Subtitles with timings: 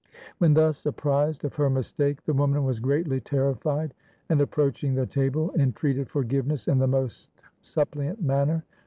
[0.39, 3.93] When thus apprised of her mistake, the woman was greatly terrified,
[4.29, 7.29] and, approaching the table, entreated forgive 269 AUSTRIA HUNGARY ness in the most
[7.61, 8.65] suppliant manner.